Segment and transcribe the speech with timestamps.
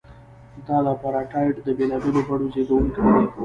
[0.67, 3.23] دا د اپارټایډ د بېلابېلو بڼو زیږوونکی دی.